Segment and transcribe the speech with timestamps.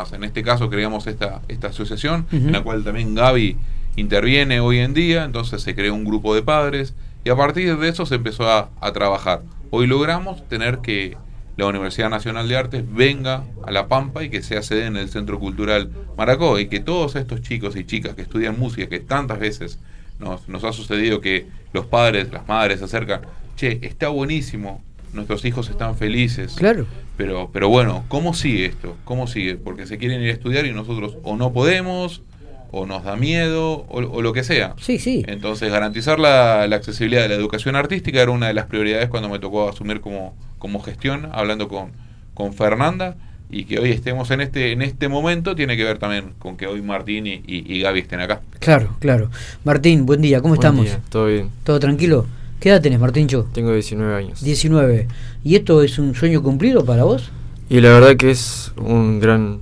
[0.00, 0.12] más.
[0.12, 3.56] En este caso creamos esta, esta asociación, en la cual también Gaby
[3.96, 7.88] interviene hoy en día, entonces se creó un grupo de padres y a partir de
[7.88, 9.42] eso se empezó a, a trabajar.
[9.70, 11.16] Hoy logramos tener que
[11.56, 15.10] la Universidad Nacional de Artes venga a La Pampa y que sea sede en el
[15.10, 19.38] Centro Cultural Maracó y que todos estos chicos y chicas que estudian música, que tantas
[19.38, 19.78] veces
[20.18, 23.22] nos, nos ha sucedido que los padres, las madres se acercan,
[23.56, 24.82] che, está buenísimo,
[25.12, 26.54] nuestros hijos están felices.
[26.54, 26.86] Claro.
[27.16, 28.96] Pero, pero bueno, ¿cómo sigue esto?
[29.04, 29.56] ¿Cómo sigue?
[29.56, 32.22] Porque se quieren ir a estudiar y nosotros o no podemos,
[32.70, 34.74] o nos da miedo, o, lo que sea.
[34.80, 35.24] Sí, sí.
[35.26, 39.28] Entonces, garantizar la, la, accesibilidad de la educación artística era una de las prioridades cuando
[39.28, 41.90] me tocó asumir como, como gestión, hablando con,
[42.34, 43.16] con Fernanda,
[43.50, 46.68] y que hoy estemos en este, en este momento tiene que ver también con que
[46.68, 48.40] hoy Martín y, y, Gaby estén acá.
[48.60, 49.30] Claro, claro.
[49.64, 50.86] Martín, buen día, ¿cómo estamos?
[51.08, 51.50] todo bien.
[51.64, 52.26] ¿Todo tranquilo?
[52.60, 53.46] ¿Qué edad tenés, Martíncho?
[53.54, 54.44] Tengo 19 años.
[54.44, 55.08] 19.
[55.42, 57.30] ¿Y esto es un sueño cumplido para vos?
[57.70, 59.60] Y la verdad que es un gran,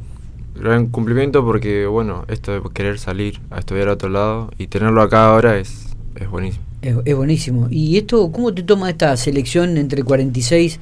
[0.57, 5.01] gran cumplimiento porque, bueno, esto de querer salir a estudiar a otro lado y tenerlo
[5.01, 6.65] acá ahora es, es buenísimo.
[6.82, 7.68] Es, buenísimo.
[7.71, 10.80] ¿Y esto, cómo te toma esta selección entre 46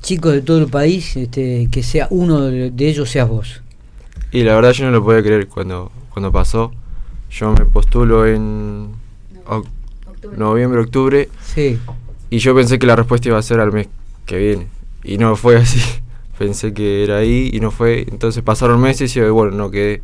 [0.00, 3.62] chicos de todo el país, este, que sea uno de, ellos seas vos?
[4.30, 6.70] Y la verdad yo no lo podía creer cuando, cuando pasó.
[7.30, 8.90] Yo me postulo en
[10.36, 11.28] noviembre, octubre.
[11.42, 11.78] Sí.
[12.30, 13.88] Y yo pensé que la respuesta iba a ser al mes
[14.26, 14.66] que viene.
[15.04, 15.80] Y no fue así.
[16.38, 18.06] pensé que era ahí y no fue.
[18.10, 20.02] Entonces pasaron meses y bueno, no quedé.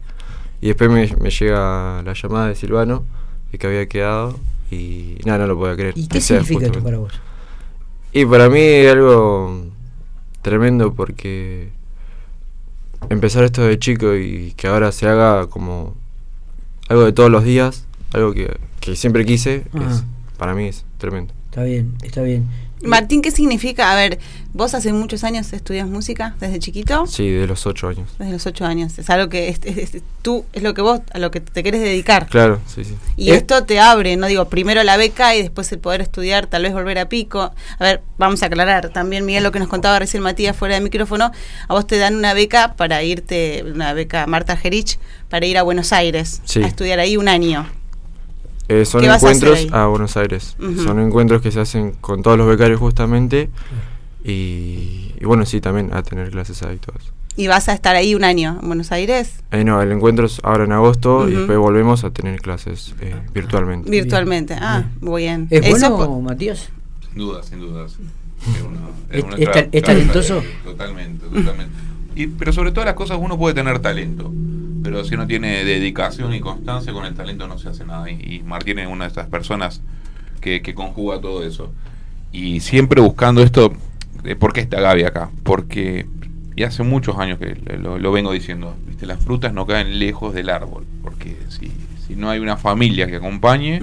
[0.61, 3.05] Y después me, llega la llamada de Silvano
[3.53, 4.39] de que había quedado
[4.71, 5.95] y nada, no lo podía creer.
[5.97, 7.13] ¿Y qué significa esto para vos?
[8.13, 9.67] Y para mí es algo
[10.43, 11.71] tremendo porque
[13.11, 15.95] empezar esto de chico y que ahora se haga como
[16.89, 20.05] algo de todos los días, algo que, que siempre quise, es,
[20.37, 21.33] para mí es tremendo.
[21.49, 22.47] Está bien, está bien.
[22.83, 23.91] Martín, ¿qué significa?
[23.91, 24.19] A ver,
[24.53, 27.07] vos hace muchos años estudias música, desde chiquito.
[27.07, 28.11] Sí, de los ocho años.
[28.19, 28.99] Desde los ocho años.
[28.99, 29.57] Es algo que
[30.21, 32.27] tú, es lo que vos, a lo que te querés dedicar.
[32.27, 32.95] Claro, sí, sí.
[33.17, 33.37] Y ¿Eh?
[33.37, 36.75] esto te abre, no digo, primero la beca y después el poder estudiar, tal vez
[36.75, 37.55] volver a pico.
[37.79, 40.83] A ver, vamos a aclarar también, Miguel, lo que nos contaba recién Matías fuera de
[40.83, 41.33] micrófono.
[41.69, 44.99] A vos te dan una beca para irte, una beca Marta Gerich,
[45.31, 47.67] para ir a Buenos Aires a estudiar ahí un año.
[48.69, 50.57] Eh, son encuentros a, Buenos Aires.
[50.83, 53.51] Son encuentros que se hacen con todos los becarios justamente.
[54.25, 57.13] Y, bueno, sí, también a tener clases ahí todos.
[57.37, 59.43] ¿Y vas a estar ahí un año en Buenos Aires?
[59.51, 63.15] Eh, no, el encuentro es ahora en agosto y después volvemos a tener clases eh,
[63.35, 63.91] virtualmente.
[63.91, 65.49] Virtualmente, ah, muy bien.
[65.51, 66.71] ¿Es bueno, Matías?
[67.09, 67.87] Sin duda, sin duda.
[69.11, 70.43] ¿Es, talentoso?
[70.65, 71.75] Totalmente, totalmente.
[72.15, 74.33] Y, pero sobre todas las cosas uno puede tener talento
[74.85, 78.11] pero si uno tiene dedicación y constancia, con el talento no se hace nada.
[78.11, 79.81] Y, Martín es una de esas personas
[80.43, 81.73] que, conjuga todo eso.
[82.33, 83.73] Y siempre buscando esto,
[84.39, 85.31] ¿por qué está Gaby acá?
[85.43, 86.07] Porque,
[86.55, 89.07] y hace muchos años que lo, vengo diciendo, ¿viste?
[89.07, 91.73] las frutas no caen lejos del árbol, porque si,
[92.07, 93.81] si no hay una familia que acompañe,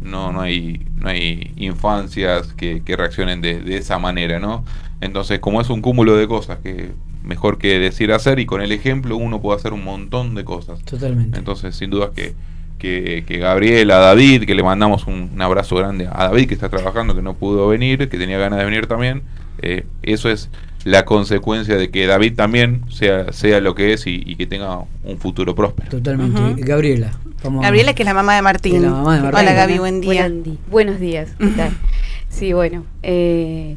[0.00, 4.64] no, no, hay, no hay infancias que, reaccionen de, de esa manera, ¿no?
[5.02, 8.72] Entonces, como es un cúmulo de cosas que mejor que decir hacer y con el
[8.72, 10.82] ejemplo uno puede hacer un montón de cosas.
[10.84, 11.38] Totalmente.
[11.38, 12.34] Entonces, sin duda que,
[12.78, 16.68] que, que Gabriel, a David, que le mandamos un, abrazo grande a David que está
[16.68, 19.22] trabajando, que no pudo venir, que tenía ganas de venir también,
[19.60, 20.50] eh, eso es
[20.84, 25.18] la consecuencia de que David también sea, sea lo que es y, que tenga un
[25.18, 25.90] futuro próspero.
[25.90, 26.62] Totalmente.
[26.62, 27.12] Gabriela.
[27.44, 28.84] Gabriela, que es la mamá de Martín.
[28.84, 30.30] Hola Gaby, buen día.
[30.68, 31.30] Buenos días.
[32.28, 32.84] sí, bueno.
[33.02, 33.76] Eh,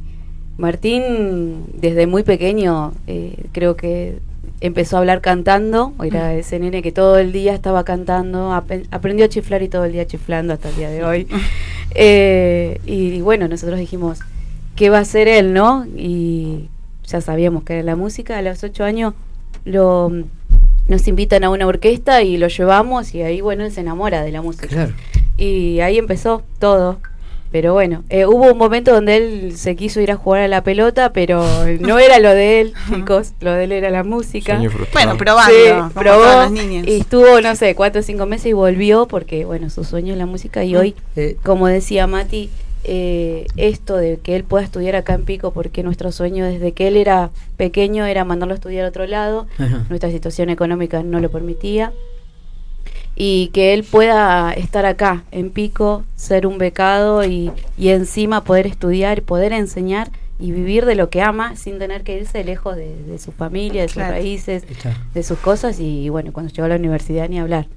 [0.57, 4.19] Martín, desde muy pequeño, eh, creo que
[4.61, 6.38] empezó a hablar cantando, era mm.
[6.38, 10.07] ese nene que todo el día estaba cantando, aprendió a chiflar y todo el día
[10.07, 11.27] chiflando hasta el día de hoy.
[11.97, 14.19] Eh, y, bueno, nosotros dijimos,
[14.75, 15.85] ¿qué va a hacer él, no?
[15.95, 16.67] Y
[17.05, 19.13] ya sabíamos que era la música, a los ocho años
[19.63, 20.11] lo,
[20.87, 24.31] nos invitan a una orquesta y lo llevamos y ahí, bueno, él se enamora de
[24.31, 24.89] la música.
[25.37, 26.99] Y ahí empezó todo.
[27.51, 30.63] Pero bueno, eh, hubo un momento donde él se quiso ir a jugar a la
[30.63, 31.45] pelota, pero
[31.79, 34.61] no era lo de él, chicos, lo de él era la música.
[34.91, 39.69] Bueno, probando, probó y estuvo, no sé, cuatro o cinco meses y volvió porque, bueno,
[39.69, 41.37] su sueño es la música y hoy, eh.
[41.43, 42.49] como decía Mati,
[42.84, 46.87] eh, esto de que él pueda estudiar acá en Pico, porque nuestro sueño desde que
[46.87, 49.47] él era pequeño era mandarlo a estudiar a otro lado,
[49.90, 51.93] nuestra situación económica no lo permitía
[53.16, 58.67] y que él pueda estar acá en Pico, ser un becado y, y encima poder
[58.67, 63.17] estudiar, poder enseñar y vivir de lo que ama sin tener que irse lejos de,
[63.20, 64.64] su familia, de sus raíces,
[65.14, 67.67] de sus cosas y bueno, cuando llegó a la universidad ni hablar.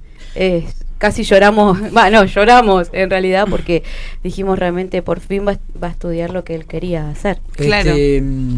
[0.97, 3.83] casi lloramos, bueno, lloramos en realidad porque
[4.23, 7.39] dijimos realmente por fin va, a estudiar lo que él quería hacer.
[7.55, 8.57] Este, mm,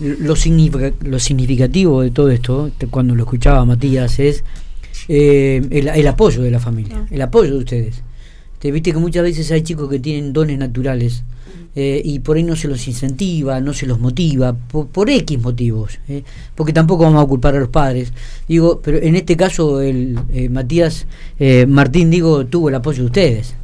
[0.00, 4.44] lo, significa- lo significativo de todo esto, te- cuando lo escuchaba Matías, es
[5.08, 8.02] eh, el, el apoyo de la familia, el apoyo de ustedes.
[8.58, 11.22] Te viste que muchas veces hay chicos que tienen dones naturales
[11.74, 15.40] eh, y por ahí no se los incentiva, no se los motiva, por, por X
[15.40, 16.24] motivos, eh,
[16.54, 18.12] porque tampoco vamos a culpar a los padres.
[18.48, 21.06] Digo, pero en este caso el eh, Matías
[21.38, 23.54] eh, Martín, digo, tuvo el apoyo de ustedes.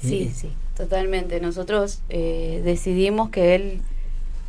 [0.00, 1.40] Sí, Eh, sí, totalmente.
[1.40, 3.80] Nosotros eh, decidimos que él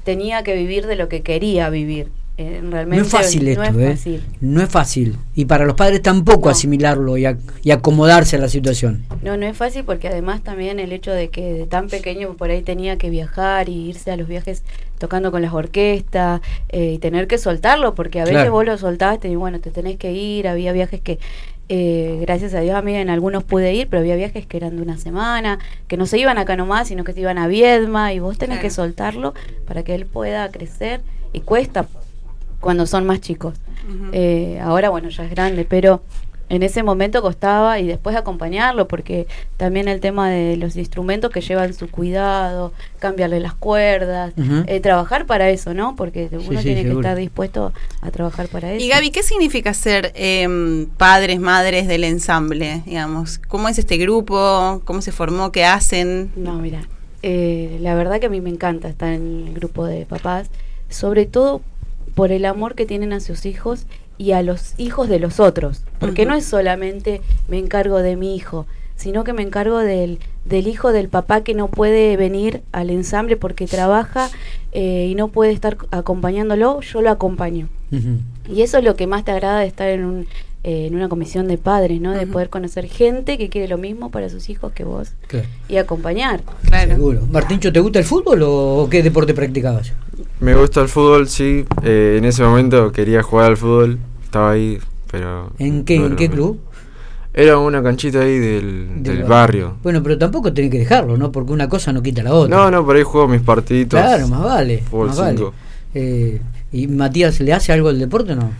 [0.04, 2.12] tenía que vivir de lo que quería vivir.
[2.40, 3.92] Eh, realmente No es fácil no esto, es ¿eh?
[3.96, 4.24] fácil.
[4.42, 5.18] No es fácil.
[5.34, 6.52] Y para los padres tampoco No.
[6.52, 9.04] asimilarlo y, ac- y acomodarse a la situación.
[9.24, 12.52] No, no es fácil porque además también el hecho de que de tan pequeño por
[12.52, 14.62] ahí tenía que viajar y irse a los viajes
[15.00, 18.52] tocando con las orquestas eh, y tener que soltarlo porque a veces Claro.
[18.52, 21.18] vos lo soltaste y bueno, te tenés que ir, había viajes que
[21.70, 24.76] eh, gracias a Dios a mí en algunos pude ir, pero había viajes que eran
[24.78, 25.58] de una semana,
[25.88, 28.58] que no se iban acá nomás, sino que se iban a Viedma y vos tenés
[28.60, 28.62] Claro.
[28.62, 29.34] que soltarlo
[29.68, 31.02] para que él pueda crecer
[31.34, 31.88] y cuesta
[32.60, 33.56] cuando son más chicos.
[34.12, 36.02] Eh, ahora, bueno, ya es grande, pero
[36.50, 39.28] en ese momento costaba y después acompañarlo, porque
[39.58, 44.34] también el tema de los instrumentos que llevan su cuidado, cambiarle las cuerdas,
[44.68, 45.96] eh, trabajar para eso, ¿no?
[45.96, 48.84] Porque uno sí, tiene que estar dispuesto a trabajar para eso.
[48.84, 52.82] Y Gaby, ¿qué significa ser em, padres, madres del ensamble?
[52.86, 54.82] Digamos, ¿cómo es este grupo?
[54.86, 55.52] ¿Cómo se formó?
[55.52, 56.32] ¿Qué hacen?
[56.38, 56.88] No, mira,
[57.24, 60.50] eh, la verdad que a mí me encanta estar en el grupo de papás,
[60.90, 61.62] sobre todo
[62.18, 63.86] por el amor que tienen a sus hijos
[64.18, 68.36] y a los hijos de los otros, porque no es solamente me encargo de mi
[68.36, 68.66] hijo,
[68.96, 73.38] sino que me encargo del, del hijo del papá que no puede venir al ensamble
[73.38, 74.32] porque trabaja
[74.72, 77.70] eh, y no puede estar acompañándolo, yo lo acompaño.
[78.52, 80.28] Y eso es lo que más te agrada de estar en, un,
[80.64, 82.14] eh, en una comisión de padres, ¿no?
[82.14, 85.78] De poder conocer gente que quiere lo mismo para sus hijos que vos Claro, y
[85.78, 86.42] acompañar.
[86.64, 86.96] Claro.
[86.96, 87.22] seguro.
[87.30, 89.94] Martíncho, ¿te gusta el fútbol o, o qué deporte practicabas?
[90.40, 91.66] Me gusta el fútbol, sí.
[91.84, 93.98] Eh, en ese momento quería jugar al fútbol.
[94.24, 94.80] Estaba ahí,
[95.12, 95.52] pero...
[95.58, 96.60] ¿En qué, no en qué club?
[97.34, 99.78] Era una canchita ahí del, Del del barrio.
[99.84, 101.32] Bueno, pero tampoco tenés que dejarlo, ¿no?
[101.32, 102.56] Porque una cosa no quita la otra.
[102.56, 104.00] No, no, por ahí juego mis partiditos.
[104.00, 104.84] Claro, más vale.
[104.90, 105.46] Fútbol más vale.
[105.94, 106.42] Eh,
[106.72, 108.52] ¿Y Matías le hace algo al deporte o no?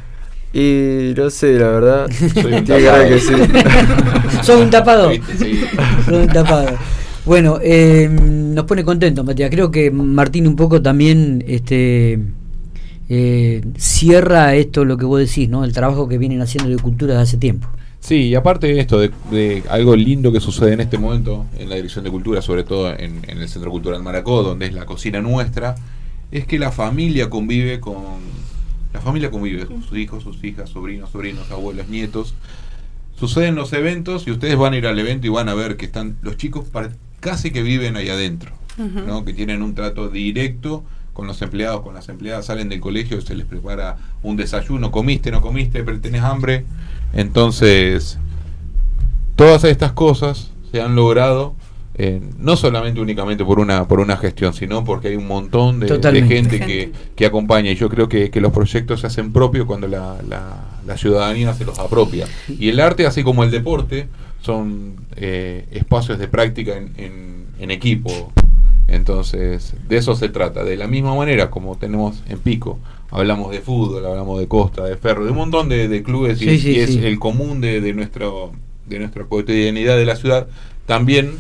[0.54, 2.10] Y no sé, la verdad.
[2.12, 3.08] Soy un tapado.
[3.10, 3.34] que sí.
[4.44, 5.12] Sos un tapado.
[6.06, 6.70] Sos un tapado.
[7.28, 9.50] Bueno, eh, nos pone contento, Matías.
[9.52, 12.20] Creo que Martín un poco también este
[13.10, 15.66] eh, cierra esto lo que vos decís, ¿no?
[15.66, 17.68] El trabajo que vienen haciendo de cultura desde hace tiempo.
[18.00, 21.68] Sí, y aparte de esto, de, de algo lindo que sucede en este momento en
[21.68, 24.86] la Dirección de Cultura, sobre todo en, en el Centro Cultural Maracó, donde es la
[24.86, 25.76] cocina nuestra,
[26.32, 27.98] es que la familia convive con...
[28.94, 32.36] La familia convive con sus hijos, sus hijas, sobrinos, sobrinos, abuelos, nietos.
[33.20, 35.86] Suceden los eventos y ustedes van a ir al evento y van a ver que
[35.86, 36.66] están los chicos
[37.28, 38.52] casi que viven ahí adentro.
[38.78, 39.26] ¿no?
[39.26, 43.36] que tienen un trato directo con los empleados, con las empleadas, salen del colegio, se
[43.36, 46.64] les prepara un desayuno, comiste, no comiste, pero tenés hambre.
[47.12, 48.18] Entonces,
[49.36, 51.56] todas estas cosas se han logrado
[52.00, 55.88] eh, no solamente únicamente por una por una gestión, sino porque hay un montón de,
[56.28, 59.66] gente, De que, que acompaña y yo creo que, que los proyectos se hacen propios
[59.66, 62.28] cuando la, la- la ciudadanía se los apropia.
[62.48, 64.08] Y el arte, así como el deporte,
[64.42, 68.32] son eh, espacios de práctica en, en- en equipo.
[68.88, 70.64] Entonces, de eso se trata.
[70.64, 72.80] De la misma manera como tenemos en Pico,
[73.12, 76.46] hablamos de fútbol, hablamos de Costa, de Ferro, de un montón de, de clubes y,
[76.52, 77.00] Sí, sí, y es sí.
[77.06, 78.54] el común de, de nuestro,
[78.86, 80.48] de nuestra cotidianidad de la ciudad.
[80.86, 81.32] También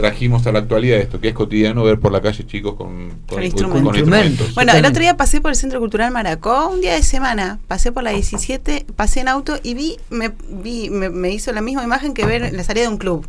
[0.00, 3.42] trajimos a la actualidad esto, que es cotidiano ver por la calle chicos con, Con
[3.42, 3.96] instru- instrumentos.
[3.96, 4.54] Instrumentos.
[4.54, 7.92] Bueno, el otro día pasé por el Centro Cultural Maracó, un día de semana, pasé
[7.92, 11.84] por la 17, pasé en auto y vi, me, vi, me, me hizo la misma
[11.84, 13.26] imagen que ver en la salida de un club.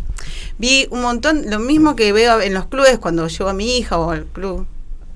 [0.57, 3.97] Vi un montón, lo mismo que veo en los clubes cuando llevo a mi hija
[3.97, 4.65] o al club,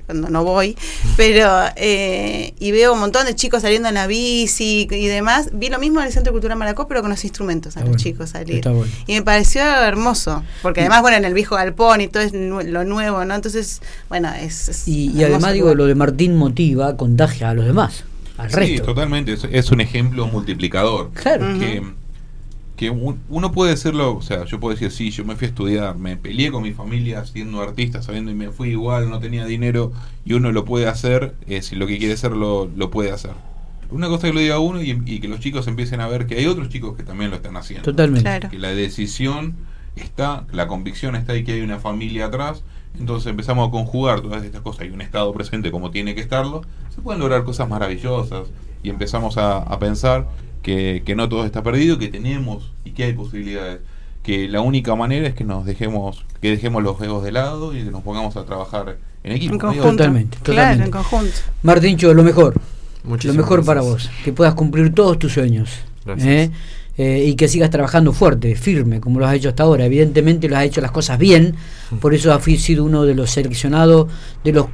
[0.06, 0.78] cuando no voy,
[1.18, 5.50] pero, eh, y veo un montón de chicos saliendo en la bici y demás.
[5.54, 7.90] Vi lo mismo en el Centro Cultural Maracó, pero con los instrumentos a Está los
[7.90, 8.56] bueno, chicos salir.
[8.58, 8.92] está bueno.
[9.08, 12.62] Y me pareció hermoso, porque además, bueno, en el viejo galpón y todo es nu-
[12.62, 13.36] lo nuevo, ¿no?
[13.36, 14.70] Entonces, bueno, es...
[14.70, 15.78] es Y, además digo, lugar.
[15.78, 18.04] lo de Martín motiva, contagia a los demás,
[18.38, 18.84] al Sí, resto.
[18.86, 19.34] totalmente.
[19.34, 21.12] Es, es un ejemplo multiplicador.
[21.14, 21.58] Claro.
[21.60, 21.82] Que,
[22.76, 25.50] que un- uno puede decirlo, o sea, yo puedo decir, sí, yo me fui a
[25.50, 29.46] estudiar, me peleé con mi familia siendo artista, sabiendo y me fui igual, no tenía
[29.46, 29.94] dinero,
[30.26, 33.32] y uno lo puede hacer, eh, si lo que quiere hacer lo, lo puede hacer.
[33.92, 36.36] Una cosa que lo diga uno y, y que los chicos empiecen a ver que
[36.36, 37.84] hay otros chicos que también lo están haciendo.
[37.86, 38.24] Totalmente.
[38.24, 38.50] Claro.
[38.50, 39.56] Que la decisión
[39.96, 42.64] está, la convicción está y que hay una familia atrás.
[43.00, 46.64] Entonces empezamos a conjugar todas estas cosas y un Estado presente como tiene que estarlo.
[46.94, 48.48] Se pueden lograr cosas maravillosas
[48.84, 50.28] y empezamos a, a pensar
[50.66, 53.82] que, que no todo está perdido, que tenemos y que hay posibilidades.
[54.24, 57.84] Que la única manera es que nos dejemos, que dejemos los egos de lado y
[57.84, 59.60] que nos pongamos a trabajar en equipo.
[59.60, 59.92] Conjunto.
[59.92, 60.86] Totalmente, Claro, totalmente.
[60.86, 61.36] en conjunto.
[61.62, 62.56] Martincho, lo mejor.
[63.04, 64.10] Muchísimas lo mejor para vos.
[64.24, 65.70] Que puedas cumplir todos tus sueños.
[66.04, 66.28] Gracias.
[66.28, 66.52] ¿eh?
[66.98, 69.86] Eh, y que sigas trabajando fuerte, firme, como lo has hecho hasta ahora.
[69.86, 71.56] Evidentemente lo has hecho las cosas bien.
[72.02, 74.08] Por eso has sido uno de los seleccionados,
[74.44, 74.66] de los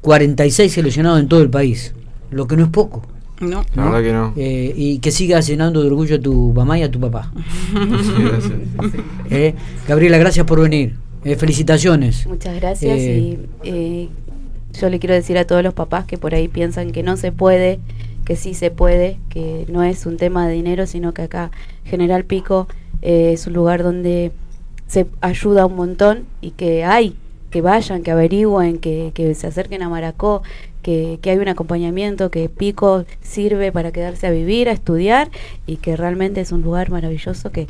[0.00, 1.94] 46 seleccionados en todo el país.
[2.32, 3.13] Lo que no es poco.
[3.40, 3.64] No.
[3.74, 3.90] La ¿no?
[3.90, 4.32] verdad que no.
[4.36, 7.32] Eh, y que sigas llenando de orgullo a tu mamá y a tu papá.
[7.72, 8.52] Sí, gracias.
[9.30, 9.54] ¿eh?
[9.88, 10.94] Gabriela, gracias por venir.
[11.24, 12.26] Eh, felicitaciones.
[12.26, 14.08] Muchas gracias Eh, y eh,
[14.78, 17.32] yo le quiero decir a todos los papás que por ahí piensan que no se
[17.32, 17.78] puede,
[18.26, 21.50] que sí se puede, que no es un tema de dinero, sino que acá
[21.84, 22.68] General Pico
[23.02, 24.32] eh, es un lugar donde
[24.86, 27.16] se ayuda un montón y que hay,
[27.50, 30.42] que vayan, que averigüen, que, que se acerquen a Maracó,
[30.84, 35.30] que, que hay un acompañamiento, que Pico sirve para quedarse a vivir, a estudiar
[35.66, 37.66] y que realmente es un lugar maravilloso que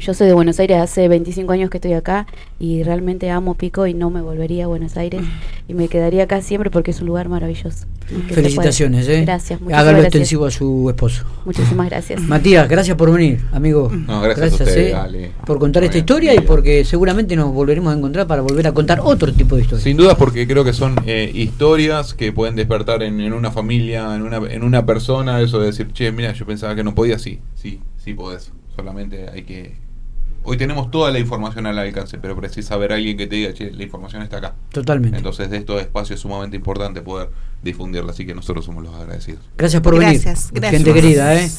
[0.00, 2.26] yo soy de Buenos Aires, hace 25 años que estoy acá
[2.58, 5.22] y realmente amo Pico y no me volvería a Buenos Aires
[5.68, 7.86] y me quedaría acá siempre porque es un lugar maravilloso.
[8.28, 9.08] Felicitaciones.
[9.08, 9.22] ¿eh?
[9.22, 10.14] Gracias, muchísimas Hágalo gracias.
[10.14, 11.24] extensivo a su esposo.
[11.44, 12.20] Muchísimas gracias.
[12.20, 13.90] Matías, gracias por venir, amigo.
[13.90, 15.32] No, gracias a ustedes, eh, Ale.
[15.44, 18.72] por contar esta Muy historia y porque seguramente nos volveremos a encontrar para volver a
[18.72, 19.82] contar otro tipo de historias.
[19.82, 24.14] Sin duda porque creo que son eh, historias que pueden despertar en, en una familia,
[24.14, 27.18] en una, en una persona, eso de decir, che, mira, yo pensaba que no podía,
[27.18, 28.52] sí, sí, sí podés.
[28.76, 29.85] Solamente hay que...
[30.48, 33.72] Hoy tenemos toda la información al alcance, pero precisa haber alguien que te diga, che,
[33.72, 34.54] la información está acá.
[34.70, 35.16] Totalmente.
[35.16, 37.30] Entonces de estos espacios es sumamente importante poder
[37.62, 39.40] difundirla, así que nosotros somos los agradecidos.
[39.58, 40.60] Gracias por Gracias, venir.
[40.60, 40.84] gracias.
[40.84, 41.50] Gente querida, ¿eh?